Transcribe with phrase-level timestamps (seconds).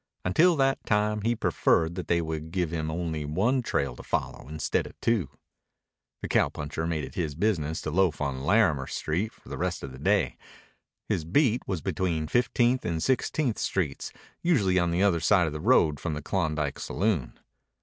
[0.25, 4.47] Until that time he preferred that they would give him only one trail to follow
[4.49, 5.29] instead of two.
[6.23, 9.91] The cowpuncher made it his business to loaf on Larimer Street for the rest of
[9.91, 10.37] the day.
[11.07, 14.11] His beat was between Fifteenth and Sixteenth Streets,
[14.41, 17.37] usually on the other side of the road from the Klondike Saloon.